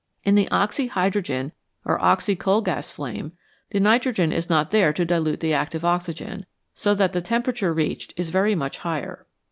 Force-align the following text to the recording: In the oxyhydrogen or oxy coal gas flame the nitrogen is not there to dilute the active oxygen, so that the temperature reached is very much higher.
In 0.23 0.33
the 0.33 0.47
oxyhydrogen 0.51 1.51
or 1.85 2.03
oxy 2.03 2.35
coal 2.35 2.61
gas 2.61 2.89
flame 2.89 3.33
the 3.69 3.79
nitrogen 3.79 4.31
is 4.31 4.49
not 4.49 4.71
there 4.71 4.91
to 4.91 5.05
dilute 5.05 5.41
the 5.41 5.53
active 5.53 5.85
oxygen, 5.85 6.47
so 6.73 6.95
that 6.95 7.13
the 7.13 7.21
temperature 7.21 7.71
reached 7.71 8.11
is 8.17 8.31
very 8.31 8.55
much 8.55 8.79
higher. 8.79 9.27